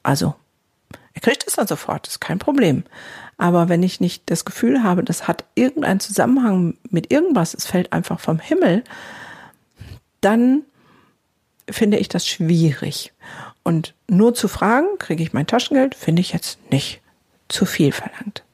Also, 0.02 0.34
er 1.14 1.20
kriegt 1.20 1.46
es 1.46 1.54
dann 1.54 1.66
sofort, 1.66 2.06
ist 2.06 2.20
kein 2.20 2.38
Problem. 2.38 2.84
Aber 3.38 3.68
wenn 3.68 3.82
ich 3.82 4.00
nicht 4.00 4.30
das 4.30 4.44
Gefühl 4.44 4.82
habe, 4.82 5.02
das 5.02 5.28
hat 5.28 5.44
irgendeinen 5.54 6.00
Zusammenhang 6.00 6.76
mit 6.88 7.10
irgendwas, 7.10 7.54
es 7.54 7.66
fällt 7.66 7.92
einfach 7.92 8.20
vom 8.20 8.38
Himmel, 8.38 8.84
dann 10.20 10.62
finde 11.68 11.98
ich 11.98 12.08
das 12.08 12.26
schwierig. 12.26 13.12
Und 13.62 13.94
nur 14.08 14.34
zu 14.34 14.48
fragen, 14.48 14.86
kriege 14.98 15.22
ich 15.22 15.32
mein 15.32 15.46
Taschengeld, 15.46 15.94
finde 15.94 16.20
ich 16.20 16.32
jetzt 16.32 16.58
nicht 16.70 17.00
zu 17.48 17.66
viel 17.66 17.92
verlangt. 17.92 18.44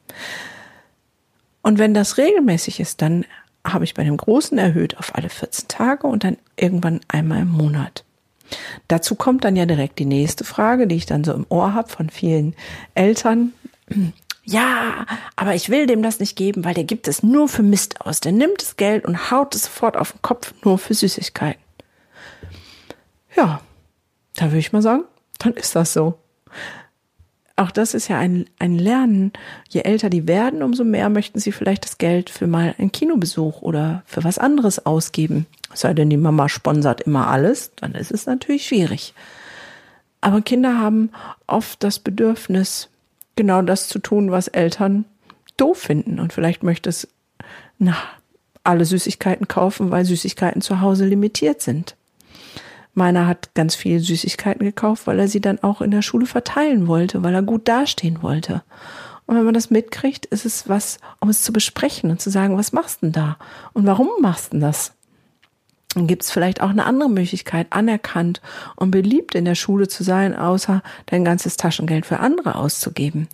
Und 1.63 1.79
wenn 1.79 1.95
das 1.95 2.19
regelmäßig 2.19 2.81
ist, 2.81 3.03
dann 3.03 3.25
habe 3.65 3.85
ich 3.85 3.95
bei 3.95 4.05
dem 4.05 4.17
Großen 4.17 4.59
erhöht 4.59 4.99
auf 4.99 5.15
alle 5.15 5.29
14 5.29 5.69
Tage 5.69 6.07
und 6.07 6.25
dann 6.25 6.37
irgendwann 6.57 7.01
einmal 7.09 7.43
im 7.43 7.51
Monat. 7.51 8.05
Dazu 8.89 9.15
kommt 9.15 9.45
dann 9.45 9.57
ja 9.57 9.67
direkt 9.67 9.99
die 9.99 10.05
nächste 10.05 10.45
Frage, 10.45 10.87
die 10.87 10.97
ich 10.97 11.07
dann 11.07 11.25
so 11.25 11.33
im 11.33 11.47
Ohr 11.49 11.75
habe 11.75 11.89
von 11.89 12.11
vielen 12.11 12.55
Eltern. 12.95 13.53
Ja, 14.45 15.07
aber 15.37 15.55
ich 15.55 15.69
will 15.69 15.87
dem 15.87 16.03
das 16.03 16.19
nicht 16.19 16.37
geben, 16.37 16.65
weil 16.65 16.75
der 16.75 16.85
gibt 16.85 17.07
es 17.07 17.23
nur 17.23 17.49
für 17.49 17.63
Mist 17.63 18.01
aus. 18.01 18.21
Der 18.21 18.33
nimmt 18.33 18.61
das 18.61 18.77
Geld 18.77 19.05
und 19.05 19.31
haut 19.31 19.55
es 19.55 19.65
sofort 19.65 19.97
auf 19.97 20.13
den 20.13 20.23
Kopf 20.23 20.53
nur 20.65 20.79
für 20.79 20.95
Süßigkeiten. 20.95 21.63
Ja, 23.37 23.61
da 24.35 24.47
würde 24.47 24.59
ich 24.59 24.73
mal 24.73 24.83
sagen, 24.83 25.05
dann 25.39 25.55
ist 25.55 25.77
das 25.77 25.93
so 25.93 26.19
auch 27.63 27.71
das 27.71 27.95
ist 27.95 28.09
ja 28.09 28.19
ein, 28.19 28.47
ein 28.59 28.79
Lernen. 28.79 29.33
Je 29.69 29.83
älter 29.83 30.11
die 30.11 30.27
werden, 30.27 30.63
umso 30.63 30.85
mehr 30.85 31.09
möchten 31.09 31.39
sie 31.39 31.53
vielleicht 31.53 31.85
das 31.85 31.99
Geld 31.99 32.31
für 32.31 32.47
mal 32.47 32.75
einen 32.79 32.93
Kinobesuch 32.93 33.63
oder 33.63 34.03
für 34.07 34.25
was 34.25 34.39
anderes 34.39 34.85
ausgeben. 34.85 35.47
Sei 35.75 35.95
denn, 35.95 36.11
die 36.11 36.17
Mama 36.17 36.49
sponsert 36.49 37.03
immer 37.03 37.29
alles, 37.29 37.73
dann 37.77 37.95
ist 37.95 38.11
es 38.11 38.27
natürlich 38.27 38.67
schwierig. 38.67 39.15
Aber 40.21 40.41
Kinder 40.41 40.79
haben 40.79 41.11
oft 41.47 41.83
das 41.83 41.99
Bedürfnis, 41.99 42.89
genau 43.37 43.63
das 43.63 43.89
zu 43.89 43.99
tun, 43.99 44.31
was 44.31 44.49
Eltern 44.49 45.05
doof 45.57 45.79
finden. 45.79 46.21
Und 46.21 46.33
vielleicht 46.33 46.63
möchte 46.63 46.89
es 46.89 47.09
na, 47.79 47.97
alle 48.65 48.85
Süßigkeiten 48.85 49.49
kaufen, 49.49 49.91
weil 49.91 50.05
Süßigkeiten 50.05 50.63
zu 50.63 50.81
Hause 50.81 51.05
limitiert 51.05 51.61
sind. 51.63 51.97
Meiner 52.95 53.27
hat 53.27 53.55
ganz 53.55 53.75
viel 53.75 54.01
Süßigkeiten 54.01 54.65
gekauft, 54.65 55.07
weil 55.07 55.19
er 55.19 55.29
sie 55.29 55.41
dann 55.41 55.63
auch 55.63 55.81
in 55.81 55.91
der 55.91 56.03
Schule 56.03 56.27
verteilen 56.27 56.87
wollte, 56.87 57.23
weil 57.23 57.35
er 57.35 57.43
gut 57.43 57.67
dastehen 57.67 58.23
wollte. 58.23 58.63
Und 59.27 59.37
wenn 59.37 59.45
man 59.45 59.55
das 59.55 59.71
mitkriegt, 59.71 60.27
ist 60.27 60.45
es 60.45 60.69
was, 60.69 60.99
um 61.21 61.31
es 61.31 61.43
zu 61.43 61.53
besprechen 61.53 62.11
und 62.11 62.21
zu 62.21 62.29
sagen, 62.29 62.59
was 62.59 62.73
machst 62.73 63.03
denn 63.03 63.13
da? 63.13 63.39
Und 63.73 63.87
warum 63.87 64.09
machst 64.21 64.53
denn 64.53 64.61
das? 64.61 64.93
Dann 65.95 66.07
gibt 66.07 66.23
es 66.23 66.31
vielleicht 66.31 66.61
auch 66.61 66.71
eine 66.71 66.87
andere 66.87 67.11
Möglichkeit, 67.11 67.67
anerkannt 67.71 68.41
und 68.77 68.91
beliebt 68.91 69.35
in 69.35 69.45
der 69.45 69.55
Schule 69.55 69.89
zu 69.89 70.03
sein, 70.03 70.35
außer 70.35 70.83
dein 71.07 71.25
ganzes 71.25 71.57
Taschengeld 71.57 72.07
für 72.07 72.21
andere 72.21 72.55
auszugeben. 72.55 73.29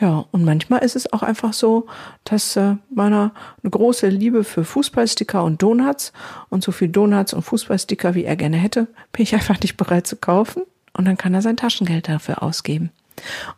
Ja, 0.00 0.24
und 0.30 0.46
manchmal 0.46 0.82
ist 0.82 0.96
es 0.96 1.12
auch 1.12 1.22
einfach 1.22 1.52
so, 1.52 1.86
dass 2.24 2.56
äh, 2.56 2.76
meiner 2.88 3.32
eine 3.62 3.70
große 3.70 4.08
Liebe 4.08 4.44
für 4.44 4.64
Fußballsticker 4.64 5.44
und 5.44 5.60
Donuts 5.60 6.14
und 6.48 6.64
so 6.64 6.72
viel 6.72 6.88
Donuts 6.88 7.34
und 7.34 7.42
Fußballsticker, 7.42 8.14
wie 8.14 8.24
er 8.24 8.36
gerne 8.36 8.56
hätte, 8.56 8.86
bin 9.12 9.24
ich 9.24 9.34
einfach 9.34 9.60
nicht 9.60 9.76
bereit 9.76 10.06
zu 10.06 10.16
kaufen 10.16 10.62
und 10.94 11.04
dann 11.06 11.18
kann 11.18 11.34
er 11.34 11.42
sein 11.42 11.58
Taschengeld 11.58 12.08
dafür 12.08 12.42
ausgeben. 12.42 12.90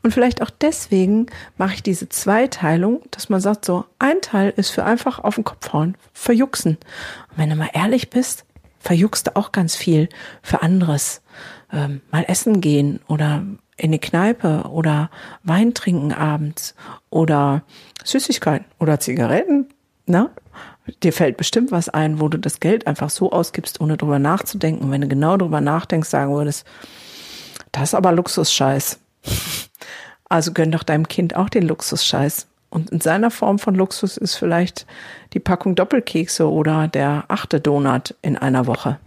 Und 0.03 0.13
vielleicht 0.13 0.43
auch 0.43 0.51
deswegen 0.51 1.27
mache 1.57 1.75
ich 1.75 1.83
diese 1.83 2.09
Zweiteilung, 2.09 3.03
dass 3.11 3.29
man 3.29 3.41
sagt, 3.41 3.65
so 3.65 3.85
ein 3.99 4.21
Teil 4.21 4.53
ist 4.57 4.71
für 4.71 4.85
einfach 4.85 5.19
auf 5.19 5.37
den 5.37 5.45
Kopf 5.45 5.73
hauen, 5.73 5.97
verjuxen. 6.13 6.79
Und 7.31 7.39
wenn 7.39 7.51
du 7.51 7.57
mal 7.57 7.71
ehrlich 7.73 8.11
bist, 8.11 8.45
verjuckst 8.79 9.29
du 9.29 9.37
auch 9.37 9.53
ganz 9.53 9.77
viel 9.77 10.09
für 10.43 10.63
anderes. 10.63 11.23
Ähm, 11.73 12.03
mal 12.11 12.25
essen 12.29 12.61
gehen 12.61 13.01
oder 13.09 13.45
in 13.77 13.93
die 13.93 13.99
Kneipe 13.99 14.65
oder 14.71 15.11
Wein 15.43 15.75
trinken 15.75 16.13
abends 16.13 16.75
oder 17.11 17.63
Süßigkeiten 18.05 18.67
oder 18.79 19.01
Zigaretten, 19.01 19.69
ne? 20.07 20.31
Dir 21.03 21.13
fällt 21.13 21.37
bestimmt 21.37 21.71
was 21.71 21.89
ein, 21.89 22.21
wo 22.21 22.29
du 22.29 22.39
das 22.39 22.59
Geld 22.59 22.89
einfach 22.89 23.09
so 23.09 23.31
ausgibst, 23.31 23.81
ohne 23.81 23.97
drüber 23.97 24.19
nachzudenken. 24.19 24.91
Wenn 24.91 25.01
du 25.01 25.09
genau 25.09 25.37
drüber 25.37 25.61
nachdenkst, 25.61 26.09
sagen 26.09 26.35
würdest, 26.35 26.67
das 27.71 27.91
ist 27.91 27.95
aber 27.95 28.11
Luxusscheiß. 28.11 28.99
Also 30.29 30.53
gönn 30.53 30.73
doch 30.73 30.83
deinem 30.83 31.09
Kind 31.09 31.37
auch 31.37 31.51
den 31.51 31.65
Luxusscheiß. 31.69 32.47
Und 32.71 32.89
in 32.89 33.03
seiner 33.03 33.31
Form 33.31 33.59
von 33.59 33.75
Luxus 33.75 34.17
ist 34.17 34.35
vielleicht 34.35 34.87
die 35.35 35.41
Packung 35.41 35.75
Doppelkekse 35.75 36.51
oder 36.51 36.89
der 36.89 37.25
achte 37.29 37.61
Donut 37.61 38.15
in 38.23 38.39
einer 38.39 38.67
Woche. 38.67 38.99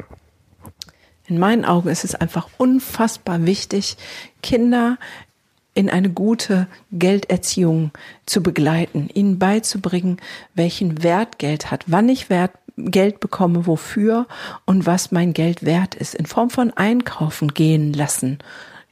In 1.28 1.40
meinen 1.40 1.66
Augen 1.66 1.90
ist 1.90 2.04
es 2.04 2.14
einfach 2.14 2.48
unfassbar 2.58 3.46
wichtig, 3.48 3.98
Kinder 4.44 5.00
in 5.74 5.90
eine 5.90 6.10
gute 6.10 6.68
Gelderziehung 6.92 7.92
zu 8.28 8.44
begleiten, 8.44 9.10
ihnen 9.14 9.40
beizubringen, 9.40 10.22
welchen 10.54 11.02
Wert 11.04 11.40
Geld 11.40 11.72
hat, 11.72 11.84
wann 11.88 12.08
ich 12.08 12.30
Wert, 12.30 12.52
Geld 12.78 13.20
bekomme, 13.20 13.66
wofür 13.66 14.28
und 14.66 14.86
was 14.86 15.12
mein 15.12 15.34
Geld 15.34 15.66
wert 15.66 15.96
ist, 15.96 16.14
in 16.14 16.26
Form 16.26 16.50
von 16.50 16.72
Einkaufen 16.72 17.54
gehen 17.54 17.94
lassen. 17.94 18.40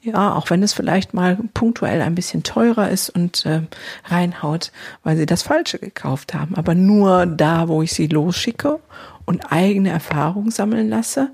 Ja, 0.03 0.36
auch 0.36 0.50
wenn 0.50 0.62
es 0.63 0.74
vielleicht 0.74 1.13
mal 1.13 1.38
punktuell 1.53 2.01
ein 2.01 2.13
bisschen 2.13 2.43
teurer 2.43 2.89
ist 2.89 3.10
und 3.10 3.45
äh, 3.45 3.62
reinhaut, 4.03 4.74
weil 5.03 5.15
sie 5.15 5.25
das 5.25 5.43
Falsche 5.43 5.79
gekauft 5.79 6.33
haben. 6.33 6.55
Aber 6.55 6.75
nur 6.75 7.25
da, 7.25 7.69
wo 7.69 7.81
ich 7.81 7.93
sie 7.93 8.07
losschicke 8.07 8.81
und 9.24 9.53
eigene 9.53 9.91
Erfahrung 9.91 10.51
sammeln 10.51 10.89
lasse, 10.89 11.31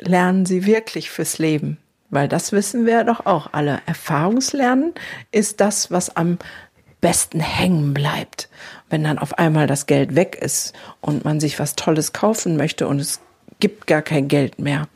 lernen 0.00 0.46
sie 0.46 0.66
wirklich 0.66 1.10
fürs 1.10 1.38
Leben. 1.38 1.78
Weil 2.10 2.26
das 2.26 2.50
wissen 2.50 2.86
wir 2.86 3.04
doch 3.04 3.24
auch 3.24 3.50
alle. 3.52 3.82
Erfahrungslernen 3.86 4.94
ist 5.30 5.60
das, 5.60 5.92
was 5.92 6.16
am 6.16 6.38
besten 7.00 7.38
hängen 7.38 7.94
bleibt. 7.94 8.48
Wenn 8.90 9.04
dann 9.04 9.18
auf 9.18 9.38
einmal 9.38 9.68
das 9.68 9.86
Geld 9.86 10.16
weg 10.16 10.36
ist 10.40 10.72
und 11.00 11.24
man 11.24 11.38
sich 11.38 11.60
was 11.60 11.76
Tolles 11.76 12.12
kaufen 12.12 12.56
möchte 12.56 12.88
und 12.88 12.98
es 12.98 13.20
gibt 13.60 13.86
gar 13.86 14.02
kein 14.02 14.26
Geld 14.26 14.58
mehr. 14.58 14.88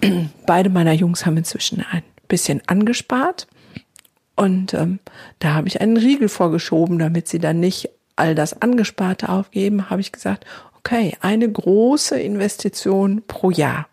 Beide 0.46 0.70
meiner 0.70 0.92
Jungs 0.92 1.26
haben 1.26 1.36
inzwischen 1.36 1.84
ein 1.90 2.02
bisschen 2.28 2.62
angespart. 2.66 3.46
Und 4.36 4.72
ähm, 4.74 5.00
da 5.38 5.54
habe 5.54 5.68
ich 5.68 5.80
einen 5.80 5.96
Riegel 5.96 6.28
vorgeschoben, 6.28 6.98
damit 6.98 7.28
sie 7.28 7.38
dann 7.38 7.60
nicht 7.60 7.90
all 8.16 8.34
das 8.34 8.60
Angesparte 8.62 9.28
aufgeben, 9.28 9.90
habe 9.90 10.00
ich 10.00 10.12
gesagt, 10.12 10.46
okay, 10.78 11.16
eine 11.20 11.50
große 11.50 12.18
Investition 12.18 13.22
pro 13.26 13.50
Jahr 13.50 13.86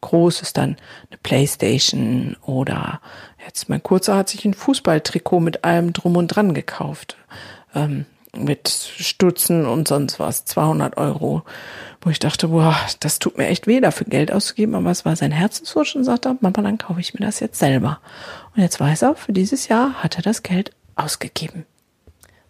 groß 0.00 0.42
ist 0.42 0.56
dann 0.56 0.76
eine 1.10 1.18
Playstation 1.22 2.36
oder 2.42 3.00
jetzt 3.44 3.68
mein 3.68 3.82
Kurzer 3.82 4.16
hat 4.16 4.28
sich 4.28 4.44
ein 4.44 4.54
Fußballtrikot 4.54 5.40
mit 5.40 5.64
allem 5.64 5.92
drum 5.92 6.16
und 6.16 6.28
dran 6.28 6.54
gekauft. 6.54 7.16
Ähm, 7.74 8.06
mit 8.36 8.68
Stutzen 8.68 9.66
und 9.66 9.88
sonst 9.88 10.18
was, 10.18 10.44
200 10.44 10.96
Euro, 10.96 11.42
wo 12.00 12.10
ich 12.10 12.18
dachte, 12.18 12.48
boah, 12.48 12.76
das 13.00 13.18
tut 13.18 13.36
mir 13.36 13.48
echt 13.48 13.66
weh, 13.66 13.80
dafür 13.80 14.06
Geld 14.06 14.32
auszugeben, 14.32 14.74
aber 14.74 14.90
es 14.90 15.04
war 15.04 15.16
sein 15.16 15.32
Herzenswunsch 15.32 15.96
und 15.96 16.04
sagte, 16.04 16.36
Mama, 16.40 16.62
dann 16.62 16.78
kaufe 16.78 17.00
ich 17.00 17.14
mir 17.14 17.24
das 17.24 17.40
jetzt 17.40 17.58
selber. 17.58 18.00
Und 18.54 18.62
jetzt 18.62 18.80
weiß 18.80 19.02
er, 19.02 19.16
für 19.16 19.32
dieses 19.32 19.68
Jahr 19.68 19.94
hat 20.02 20.16
er 20.16 20.22
das 20.22 20.42
Geld 20.42 20.72
ausgegeben. 20.96 21.66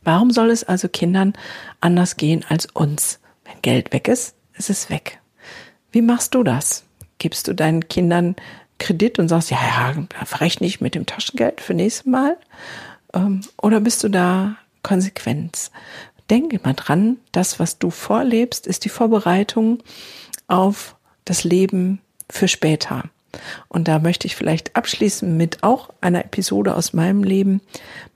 Warum 0.03 0.31
soll 0.31 0.51
es 0.51 0.65
also 0.65 0.89
Kindern 0.89 1.35
anders 1.81 2.17
gehen 2.17 2.45
als 2.49 2.67
uns? 2.67 3.21
Wenn 3.45 3.61
Geld 3.63 3.93
weg 3.93 4.09
ist, 4.09 4.35
ist 4.55 4.71
es 4.71 4.91
weg. 4.91 5.21
Wie 5.93 6.03
machst 6.03 6.35
du 6.35 6.43
das? 6.43 6.85
Gibst 7.19 7.49
du 7.49 7.55
deinen 7.55 7.89
Kindern 7.89 8.37
Kredit 8.79 9.19
und 9.19 9.29
sagst, 9.29 9.51
ja, 9.51 9.59
ja, 9.59 10.25
verrechne 10.25 10.67
ich 10.67 10.81
mit 10.81 10.95
dem 10.95 11.07
Taschengeld 11.07 11.61
für 11.61 11.75
nächstes 11.75 12.07
Mal? 12.07 12.37
Ähm, 13.13 13.43
oder 13.61 13.81
bist 13.81 14.03
du 14.03 14.09
da 14.09 14.57
konsequent? 14.83 15.71
Denke 16.31 16.61
mal 16.63 16.75
dran, 16.75 17.17
das, 17.33 17.59
was 17.59 17.79
du 17.79 17.91
vorlebst, 17.91 18.67
ist 18.67 18.85
die 18.85 18.89
Vorbereitung 18.89 19.83
auf 20.47 20.97
das 21.25 21.45
Leben 21.45 22.01
für 22.29 22.49
später. 22.49 23.05
Und 23.69 23.89
da 23.89 23.99
möchte 23.99 24.27
ich 24.27 24.37
vielleicht 24.37 24.77
abschließen 24.77 25.37
mit 25.37 25.63
auch 25.63 25.91
einer 26.01 26.25
Episode 26.25 26.75
aus 26.75 26.93
meinem 26.93 27.23
Leben. 27.23 27.61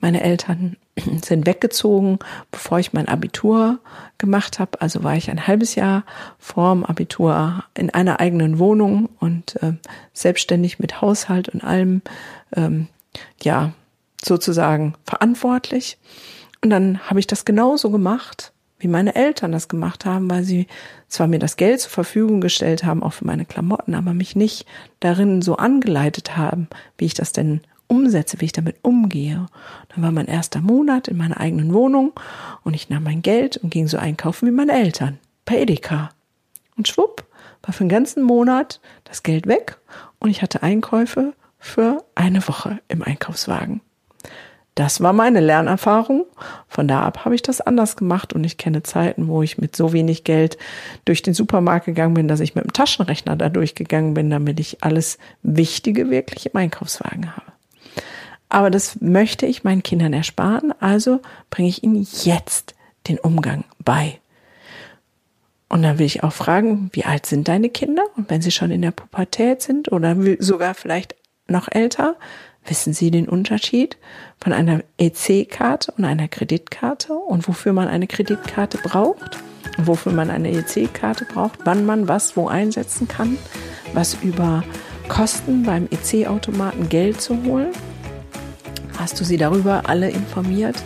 Meine 0.00 0.23
Eltern 0.23 0.76
sind 1.25 1.47
weggezogen, 1.47 2.18
bevor 2.50 2.78
ich 2.78 2.92
mein 2.92 3.09
Abitur 3.09 3.78
gemacht 4.18 4.59
habe. 4.59 4.80
Also 4.80 5.04
war 5.04 5.16
ich 5.16 5.30
ein 5.30 5.47
halbes 5.47 5.75
Jahr 5.75 6.04
vorm 6.38 6.85
Abitur 6.85 7.64
in 7.75 7.90
einer 7.90 8.21
eigenen 8.21 8.59
Wohnung 8.59 9.09
und 9.21 9.61
äh, 9.62 9.75
selbstständig 10.12 10.78
mit 10.78 11.00
Haushalt 11.00 11.49
und 11.49 11.62
allem, 11.62 12.02
ähm, 12.56 12.88
ja, 13.42 13.73
sozusagen 14.25 14.94
verantwortlich. 15.04 15.99
Und 16.64 16.71
dann 16.71 16.99
habe 17.11 17.21
ich 17.21 17.26
das 17.26 17.44
genauso 17.44 17.90
gemacht, 17.90 18.54
wie 18.78 18.88
meine 18.88 19.14
Eltern 19.14 19.52
das 19.52 19.68
gemacht 19.68 20.06
haben, 20.06 20.30
weil 20.30 20.44
sie 20.44 20.66
zwar 21.09 21.26
mir 21.26 21.38
das 21.38 21.59
Geld 21.59 21.78
zur 21.83 21.90
Verfügung 21.90 22.40
gestellt 22.40 22.85
haben, 22.85 23.02
auch 23.02 23.12
für 23.12 23.26
meine 23.26 23.44
Klamotten, 23.44 23.94
aber 23.94 24.14
mich 24.14 24.35
nicht 24.35 24.64
darin 24.99 25.42
so 25.42 25.56
angeleitet 25.56 26.38
haben, 26.38 26.68
wie 26.97 27.04
ich 27.04 27.12
das 27.12 27.33
denn 27.33 27.61
umsetze, 27.87 28.41
wie 28.41 28.47
ich 28.47 28.52
damit 28.52 28.76
umgehe. 28.80 29.45
Dann 29.95 30.02
war 30.02 30.10
mein 30.10 30.25
erster 30.25 30.62
Monat 30.62 31.06
in 31.06 31.19
meiner 31.19 31.39
eigenen 31.39 31.75
Wohnung 31.75 32.15
und 32.62 32.73
ich 32.73 32.89
nahm 32.89 33.02
mein 33.02 33.21
Geld 33.21 33.58
und 33.58 33.69
ging 33.69 33.86
so 33.86 33.99
einkaufen 33.99 34.49
wie 34.49 34.50
meine 34.50 34.73
Eltern. 34.73 35.19
Bei 35.45 35.58
Edeka. 35.58 36.08
Und 36.78 36.89
schwupp, 36.89 37.26
war 37.60 37.75
für 37.75 37.84
den 37.84 37.91
ganzen 37.91 38.23
Monat 38.23 38.80
das 39.04 39.23
Geld 39.23 39.47
weg 39.47 39.76
und 40.19 40.30
ich 40.30 40.41
hatte 40.41 40.62
Einkäufe 40.62 41.34
für 41.58 42.02
eine 42.15 42.49
Woche 42.49 42.80
im 42.89 43.02
Einkaufswagen. 43.02 43.82
Das 44.75 45.00
war 45.00 45.13
meine 45.13 45.41
Lernerfahrung. 45.41 46.26
Von 46.69 46.89
da 46.89 47.02
ab 47.02 47.25
habe 47.25 47.34
ich 47.34 47.43
das 47.43 47.60
anders 47.60 47.97
gemacht 47.97 48.32
und 48.32 48.43
ich 48.43 48.56
kenne 48.56 48.82
Zeiten, 48.82 49.28
wo 49.28 49.43
ich 49.43 49.56
mit 49.56 49.76
so 49.76 49.93
wenig 49.93 50.25
Geld 50.25 50.58
durch 51.04 51.23
den 51.23 51.34
Supermarkt 51.34 51.87
gegangen 51.87 52.15
bin, 52.15 52.26
dass 52.26 52.41
ich 52.41 52.56
mit 52.56 52.65
dem 52.65 52.73
Taschenrechner 52.73 53.37
da 53.37 53.49
durchgegangen 53.49 54.15
bin, 54.15 54.30
damit 54.30 54.58
ich 54.58 54.82
alles 54.82 55.19
Wichtige 55.43 56.10
wirklich 56.10 56.47
im 56.47 56.56
Einkaufswagen 56.56 57.37
habe. 57.37 57.52
Aber 58.49 58.71
das 58.71 59.00
möchte 59.00 59.47
ich 59.47 59.65
meinen 59.65 59.82
Kindern 59.82 60.13
ersparen, 60.13 60.73
also 60.80 61.21
bringe 61.50 61.69
ich 61.69 61.82
ihnen 61.82 62.06
jetzt 62.23 62.75
den 63.08 63.19
Umgang 63.19 63.65
bei. 63.84 64.21
Und 65.69 65.82
dann 65.82 65.99
will 65.99 66.06
ich 66.06 66.23
auch 66.23 66.32
fragen, 66.32 66.91
wie 66.93 67.04
alt 67.04 67.26
sind 67.26 67.49
deine 67.49 67.69
Kinder? 67.69 68.04
Und 68.17 68.30
wenn 68.30 68.43
sie 68.43 68.52
schon 68.52 68.71
in 68.71 68.82
der 68.82 68.93
Pubertät 68.93 69.63
sind 69.63 69.91
oder 69.91 70.17
sogar 70.39 70.75
vielleicht 70.75 71.17
noch 71.49 71.69
älter, 71.71 72.17
wissen 72.67 72.93
sie 72.93 73.11
den 73.11 73.29
Unterschied 73.29 73.97
von 74.43 74.53
einer 74.53 74.83
EC-Karte 74.99 75.93
und 75.97 76.05
einer 76.05 76.29
Kreditkarte 76.29 77.13
und 77.13 77.47
wofür 77.49 77.73
man 77.73 77.89
eine 77.89 78.07
Kreditkarte 78.07 78.79
braucht, 78.79 79.39
wofür 79.79 80.13
man 80.13 80.31
eine 80.31 80.50
EC-Karte 80.50 81.27
braucht, 81.27 81.61
wann 81.65 81.87
man 81.87 82.09
was 82.09 82.37
wo 82.37 82.49
einsetzen 82.49 83.09
kann, 83.09 83.37
was 83.93 84.15
über 84.23 84.65
Kosten 85.09 85.65
beim 85.65 85.89
EC-Automaten 85.91 86.89
Geld 86.89 87.21
zu 87.21 87.43
holen 87.45 87.73
Hast 88.99 89.21
du 89.21 89.25
sie 89.25 89.37
darüber 89.37 89.83
alle 89.87 90.09
informiert? 90.09 90.83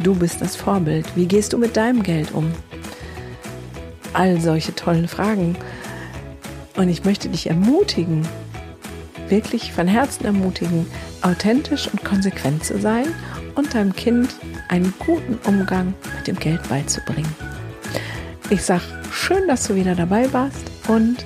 Du 0.00 0.14
bist 0.14 0.40
das 0.40 0.56
Vorbild. 0.56 1.06
Wie 1.14 1.26
gehst 1.26 1.52
du 1.52 1.58
mit 1.58 1.76
deinem 1.76 2.02
Geld 2.02 2.32
um? 2.32 2.50
All 4.12 4.40
solche 4.40 4.74
tollen 4.74 5.08
Fragen. 5.08 5.56
Und 6.76 6.88
ich 6.88 7.04
möchte 7.04 7.28
dich 7.28 7.48
ermutigen, 7.48 8.26
wirklich 9.28 9.72
von 9.72 9.86
Herzen 9.86 10.24
ermutigen, 10.24 10.86
authentisch 11.22 11.88
und 11.88 12.04
konsequent 12.04 12.64
zu 12.64 12.78
sein 12.78 13.06
und 13.54 13.74
deinem 13.74 13.94
Kind 13.94 14.34
einen 14.68 14.92
guten 14.98 15.38
Umgang 15.46 15.94
mit 16.16 16.26
dem 16.26 16.38
Geld 16.38 16.66
beizubringen. 16.68 17.34
Ich 18.50 18.62
sage 18.62 18.82
schön, 19.10 19.46
dass 19.48 19.66
du 19.66 19.74
wieder 19.74 19.94
dabei 19.94 20.32
warst 20.32 20.70
und 20.88 21.24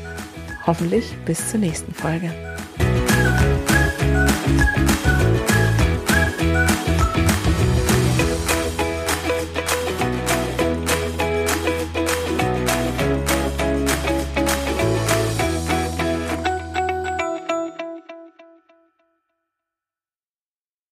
hoffentlich 0.67 1.17
bis 1.25 1.51
zur 1.51 1.61
nächsten 1.61 1.93
Folge. 1.93 2.33